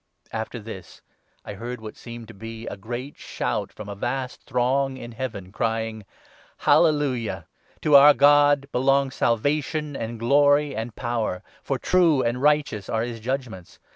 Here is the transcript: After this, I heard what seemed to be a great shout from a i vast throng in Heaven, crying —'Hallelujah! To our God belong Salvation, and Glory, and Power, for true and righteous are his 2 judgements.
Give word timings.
After 0.33 0.57
this, 0.59 1.03
I 1.45 1.53
heard 1.53 1.79
what 1.79 1.95
seemed 1.95 2.27
to 2.29 2.33
be 2.33 2.65
a 2.65 2.75
great 2.75 3.19
shout 3.19 3.71
from 3.71 3.87
a 3.87 3.91
i 3.91 3.93
vast 3.93 4.41
throng 4.47 4.97
in 4.97 5.11
Heaven, 5.11 5.51
crying 5.51 6.05
—'Hallelujah! 6.67 7.45
To 7.83 7.95
our 7.95 8.15
God 8.15 8.65
belong 8.71 9.11
Salvation, 9.11 9.95
and 9.95 10.17
Glory, 10.17 10.75
and 10.75 10.95
Power, 10.95 11.43
for 11.61 11.77
true 11.77 12.23
and 12.23 12.41
righteous 12.41 12.89
are 12.89 13.03
his 13.03 13.19
2 13.19 13.23
judgements. 13.25 13.77